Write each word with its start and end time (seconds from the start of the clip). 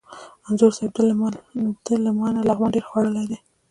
انځور 0.47 0.71
صاحب! 0.77 0.91
ده 1.85 1.95
له 2.03 2.11
ما 2.19 2.27
نه 2.35 2.41
لغمان 2.49 2.73
ډېر 2.75 2.85
خوړلی 2.89 3.25
دی. 3.29 3.37